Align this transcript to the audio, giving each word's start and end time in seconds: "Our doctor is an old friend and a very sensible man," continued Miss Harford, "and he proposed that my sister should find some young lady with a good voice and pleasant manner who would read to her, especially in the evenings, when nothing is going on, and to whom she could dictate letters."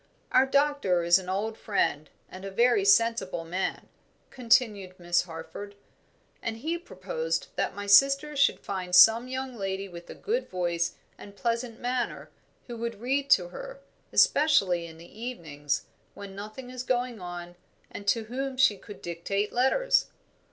"Our 0.31 0.47
doctor 0.47 1.03
is 1.03 1.19
an 1.19 1.29
old 1.29 1.59
friend 1.59 2.09
and 2.27 2.43
a 2.43 2.49
very 2.49 2.83
sensible 2.83 3.45
man," 3.45 3.87
continued 4.31 4.95
Miss 4.99 5.21
Harford, 5.25 5.75
"and 6.41 6.57
he 6.57 6.79
proposed 6.79 7.49
that 7.55 7.75
my 7.75 7.85
sister 7.85 8.35
should 8.35 8.61
find 8.61 8.95
some 8.95 9.27
young 9.27 9.55
lady 9.55 9.87
with 9.87 10.09
a 10.09 10.15
good 10.15 10.49
voice 10.49 10.95
and 11.19 11.35
pleasant 11.35 11.79
manner 11.79 12.31
who 12.65 12.77
would 12.77 12.99
read 12.99 13.29
to 13.29 13.49
her, 13.49 13.79
especially 14.11 14.87
in 14.87 14.97
the 14.97 15.21
evenings, 15.23 15.85
when 16.15 16.35
nothing 16.35 16.71
is 16.71 16.81
going 16.81 17.21
on, 17.21 17.55
and 17.91 18.07
to 18.07 18.23
whom 18.23 18.57
she 18.57 18.77
could 18.77 19.03
dictate 19.03 19.53
letters." 19.53 20.07